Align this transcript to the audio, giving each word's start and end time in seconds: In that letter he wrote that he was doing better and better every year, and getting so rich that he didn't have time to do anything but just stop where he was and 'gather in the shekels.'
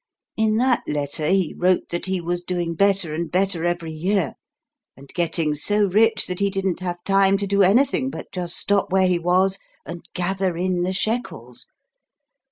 In 0.35 0.57
that 0.57 0.81
letter 0.87 1.27
he 1.29 1.53
wrote 1.55 1.89
that 1.89 2.07
he 2.07 2.19
was 2.19 2.41
doing 2.43 2.73
better 2.73 3.13
and 3.13 3.29
better 3.29 3.63
every 3.65 3.91
year, 3.91 4.33
and 4.97 5.07
getting 5.09 5.53
so 5.53 5.85
rich 5.85 6.25
that 6.25 6.39
he 6.39 6.49
didn't 6.49 6.79
have 6.79 7.03
time 7.03 7.37
to 7.37 7.45
do 7.45 7.61
anything 7.61 8.09
but 8.09 8.31
just 8.31 8.55
stop 8.57 8.91
where 8.91 9.05
he 9.05 9.19
was 9.19 9.59
and 9.85 10.03
'gather 10.15 10.57
in 10.57 10.81
the 10.81 10.91
shekels.' 10.91 11.67